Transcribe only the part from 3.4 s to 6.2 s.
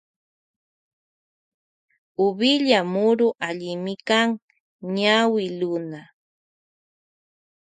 allimikan ñawi luna.